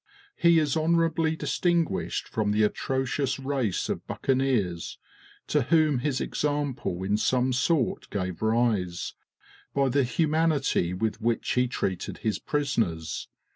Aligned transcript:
He 0.35 0.57
is 0.57 0.75
honorably 0.75 1.35
distinguished 1.35 2.27
from 2.27 2.49
the 2.49 2.63
atrocious 2.63 3.37
race 3.37 3.87
of 3.87 4.07
buccaneers, 4.07 4.97
to 5.45 5.61
whom 5.61 5.99
his 5.99 6.19
example 6.19 7.03
in 7.03 7.17
some 7.17 7.53
sort 7.53 8.09
gave 8.09 8.41
rise, 8.41 9.13
by 9.75 9.89
the 9.89 10.03
humanity 10.03 10.91
with 10.95 11.21
which 11.21 11.51
he 11.51 11.67
treated 11.67 12.17
his 12.17 12.39
prisoners. 12.39 13.27